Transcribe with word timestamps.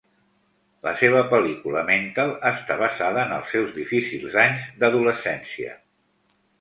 La 0.85 0.93
seva 1.01 1.19
pel·lícula 1.33 1.83
"Mental" 1.89 2.33
està 2.51 2.77
basada 2.81 3.25
en 3.27 3.35
els 3.37 3.53
seus 3.57 3.75
difícils 3.77 4.39
anys 4.47 4.65
d'adolescència. 4.81 5.77